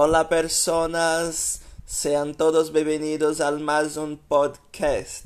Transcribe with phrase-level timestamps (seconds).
[0.00, 5.24] Hola personas, sean todos bienvenidos al más un podcast.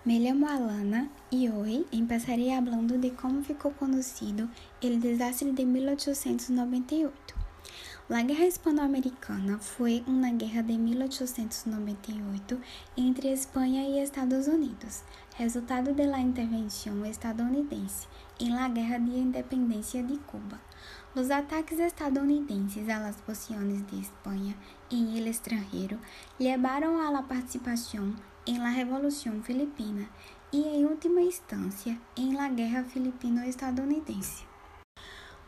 [0.08, 4.48] Me llamo Alana y hoy empezaré hablando de cómo ficou conocido
[4.80, 7.12] el desastre de 1898.
[8.08, 12.58] La Guerra Hispanoamericana foi uma guerra de 1898
[12.96, 15.02] entre Espanha e Estados Unidos,
[15.36, 18.08] resultado de la intervenção estadunidense
[18.40, 20.58] em la Guerra de Independência de Cuba.
[21.18, 24.54] Os ataques estadunidenses a las posiciones de Espanha
[24.88, 25.98] em el extranjero
[26.38, 28.14] levaram a la participação
[28.46, 30.08] em la Revolução Filipina
[30.52, 34.44] e, em última instância, em la Guerra Filipino-Estadunidense.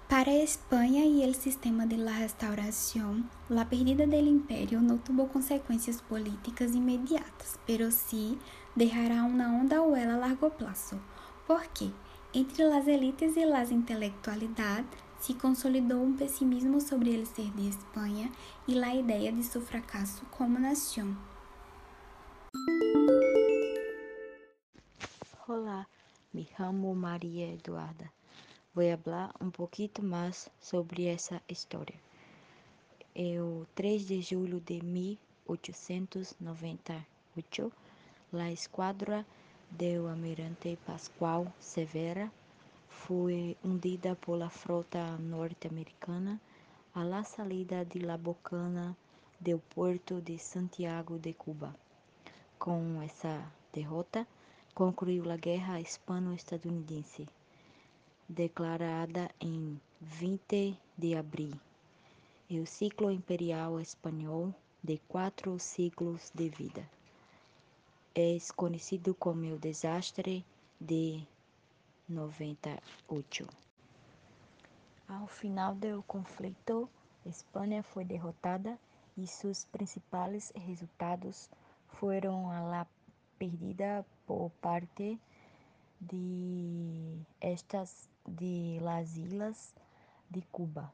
[0.08, 6.00] Para Espanha e o sistema de la restauração, la perdida del imperio não tuvo consequências
[6.00, 8.36] políticas imediatas, pero sí
[8.74, 11.00] dejará uma onda huela a largo plazo,
[11.46, 11.92] porque
[12.34, 18.32] entre las élites e las intelectualidades se consolidou um pessimismo sobre el ser de Espanha
[18.66, 21.14] e la ideia de seu fracasso como nação.
[25.46, 25.86] Olá,
[26.32, 28.10] me chamo Maria Eduarda.
[28.74, 31.94] Vou falar um pouquinho mais sobre essa história.
[33.14, 37.72] É o 3 de julho de 1898,
[38.32, 39.26] a esquadra
[39.70, 42.32] do almirante Pascoal Severa
[42.90, 46.40] foi hundida pela frota norte-americana
[46.94, 48.96] a la salida de La Bocana
[49.40, 51.74] do porto de Santiago de Cuba.
[52.58, 54.26] Com essa derrota,
[54.74, 57.26] concluiu a Guerra Hispano-Estadunidense,
[58.28, 61.54] declarada em 20 de abril.
[62.50, 64.52] E o ciclo imperial espanhol
[64.82, 66.84] de quatro ciclos de vida.
[68.14, 70.44] É conhecido como o desastre
[70.80, 71.24] de
[72.10, 73.48] 98.
[75.08, 76.90] Ao final do conflito,
[77.24, 78.76] Espanha foi derrotada
[79.16, 81.48] e seus principais resultados
[81.86, 82.60] foram a
[83.38, 85.20] perdida por parte
[86.00, 89.14] de estas de las
[90.30, 90.92] de Cuba,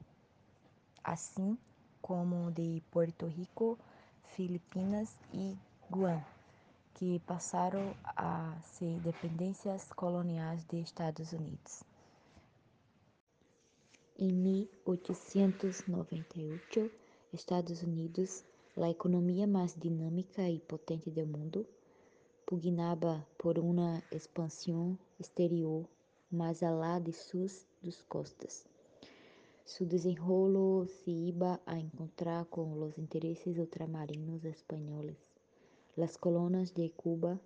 [1.03, 1.57] assim
[2.03, 3.79] como de Puerto Rico,
[4.25, 5.57] Filipinas e
[5.91, 6.23] Guam,
[6.97, 11.85] que passaram a ser dependências coloniais dos Estados Unidos.
[14.19, 16.91] Em 1898,
[17.35, 18.43] Estados Unidos,
[18.79, 21.67] a economia mais dinâmica e potente do mundo,
[22.47, 25.87] pugnaba por uma expansão exterior
[26.33, 28.67] mais alá de suas dos costas.
[29.67, 35.36] Su desenrolo se iba a encontrar com os interesses ultramarinos espanhóis.
[35.97, 37.41] Las colônias de Cuba,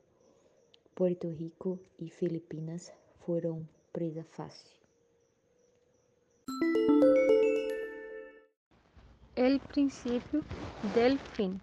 [0.97, 2.93] Puerto Rico e Filipinas
[3.25, 4.69] foram presa fácil.
[9.37, 10.43] El principio
[10.97, 11.61] del fin.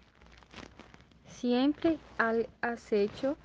[1.26, 3.36] Siempre al acecho,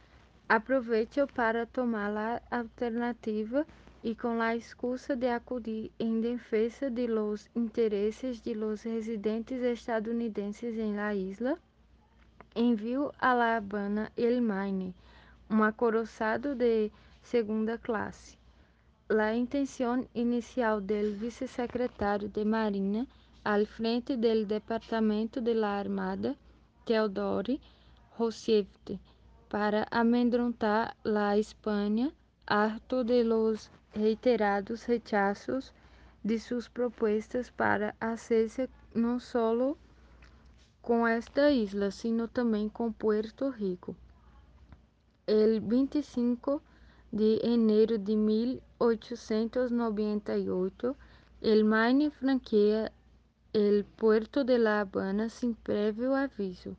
[0.47, 3.65] aprovecho para tomar la alternativa
[4.01, 10.77] y con la excusa de acudir en defensa de los intereses de los residentes estadounidenses
[10.77, 11.59] en la isla,
[12.55, 14.41] envio a La Habana el
[15.49, 16.91] um acoraçado de
[17.21, 18.37] segunda classe.
[19.09, 23.07] La intenção inicial del vicesecretário de Marina
[23.43, 26.35] al frente del Departamento de la Armada,
[26.85, 27.59] Theodore
[28.17, 28.99] Roosevelt,
[29.49, 32.11] para amedrontar la Espanha,
[32.47, 35.73] harto de los reiterados rechazos
[36.23, 39.77] de suas propostas para hacerse não solo
[40.83, 43.95] com esta isla, sino também com Puerto Rico.
[45.25, 46.61] El 25
[47.09, 50.97] de enero de 1898,
[51.41, 52.91] el Maine franquea
[53.53, 56.75] el puerto de La Habana sin previo aviso,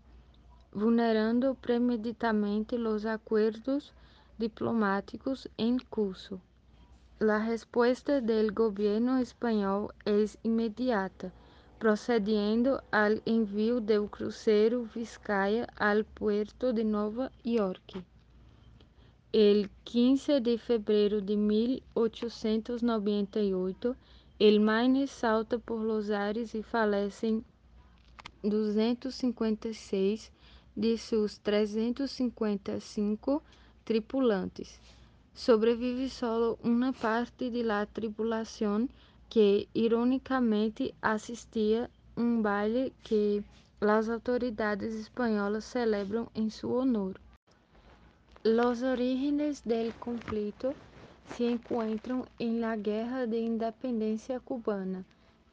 [0.70, 3.94] vulnerando premeditadamente los acuerdos
[4.36, 6.42] diplomáticos en curso.
[7.20, 11.32] La respuesta del gobierno español es inmediata,
[11.84, 18.02] procediendo al envío del crucero Vizcaya al puerto de Nova York.
[19.32, 23.96] El 15 de febrero de 1898,
[24.38, 27.44] el Maine salta por los ares y falecen
[28.42, 30.32] 256
[30.76, 33.42] de sus 355
[33.84, 34.80] tripulantes.
[35.34, 38.88] Sobrevive solo uma parte da tripulação
[39.28, 43.44] que, ironicamente, assistia um baile que
[43.80, 47.20] as autoridades espanholas celebram em seu honor.
[48.44, 50.74] Los orígenes del conflito
[51.28, 55.04] se encontram em la Guerra de Independência Cubana,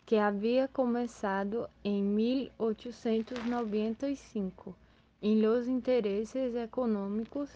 [0.06, 4.76] que havia começado em 1895,
[5.22, 7.50] em los interesses econômicos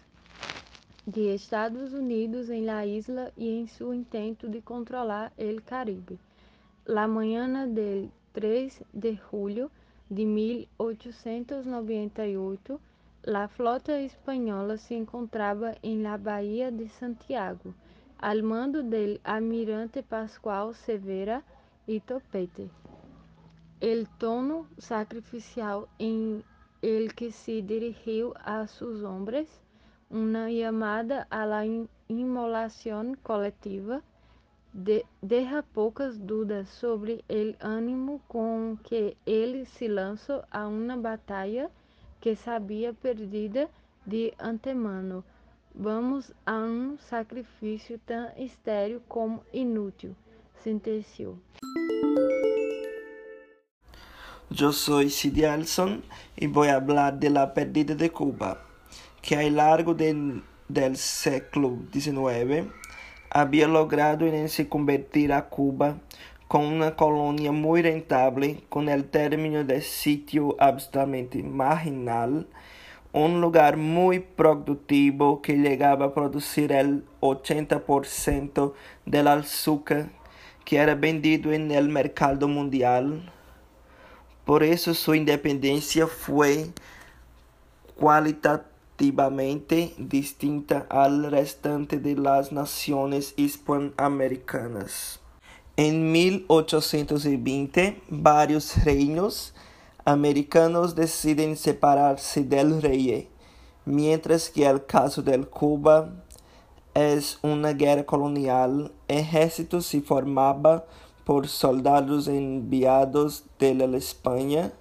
[1.06, 6.18] de Estados Unidos em la isla e em seu intento de controlar el Caribe.
[6.86, 9.72] La mañana del 3 de julho
[10.10, 12.81] de 1898,
[13.24, 17.75] la flota espanhola se encontrava em la Bahia de Santiago,
[18.18, 21.44] al mando del almirante Pascual Severa
[21.88, 22.72] e Topete.
[23.80, 26.44] El tono sacrificial em
[26.81, 29.48] el que se dirigiu a sus hombres,
[30.10, 31.63] uma llamada a la
[33.24, 34.04] coletiva,
[34.74, 41.72] de, deja poucas dúvidas sobre o ânimo com que ele se lançou a uma batalha
[42.19, 43.69] que sabia perdida
[44.06, 45.24] de antemano.
[45.74, 50.16] Vamos a um sacrifício tão estéril como inútil,
[50.63, 51.38] sentenciou.
[54.57, 55.42] Eu sou Sid
[56.38, 58.62] e vou falar da perdida de Cuba,
[59.25, 62.68] que ao largo del, del século XIX
[63.31, 65.98] había logrado en se convertir a Cuba
[66.48, 72.45] con una colonia muy rentable con el término de sitio absolutamente marginal,
[73.13, 78.74] un lugar muy productivo que llegaba a producir el 80%
[79.07, 80.12] del azúcar
[80.63, 83.31] que era vendido en el mercado mundial.
[84.45, 86.68] Por eso su independencia fue
[87.95, 95.19] cualitativa distinta al restante de las naciones hispanoamericanas.
[95.77, 99.53] En 1820, varios reinos
[100.06, 103.27] americanos deciden separarse del rey,
[103.83, 106.13] mientras que el caso de Cuba
[106.94, 108.92] es una guerra colonial.
[109.07, 110.86] Ejército se formaba
[111.25, 114.71] por soldados enviados de la España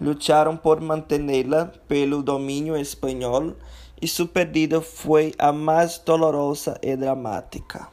[0.00, 3.54] lutaram por mantê-la pelo domínio espanhol
[4.00, 7.88] e sua perdida foi a mais dolorosa e dramática.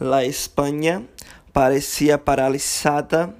[0.00, 1.04] A Espanha
[1.52, 3.34] parecia paralisada,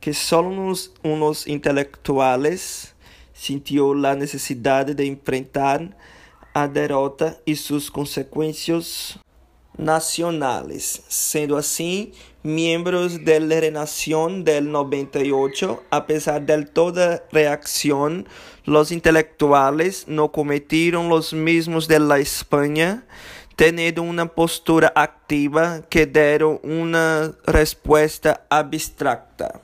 [0.00, 2.94] que só uns, uns intelectuais
[3.34, 5.80] sentiu a necessidade de enfrentar
[6.54, 9.18] a derrota e suas consequências
[9.78, 11.02] nacionales.
[11.08, 12.12] Sendo assim,
[12.42, 18.28] miembros de la Renación del 98, a pesar de toda reacción,
[18.64, 23.04] los intelectuales no cometieron los mismos de la España,
[23.56, 29.60] teniendo una postura activa que dieron una respuesta abstracta.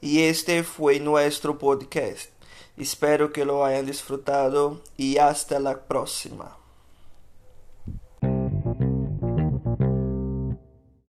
[0.00, 2.35] Y este fue nuestro podcast.
[2.76, 6.56] Espero que lo hayan disfrutado y hasta la próxima.